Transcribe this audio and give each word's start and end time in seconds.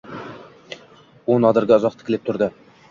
U 1.35 1.39
Nodirga 1.45 1.81
uzoq 1.83 2.01
tikilib 2.03 2.27
turdi. 2.31 2.55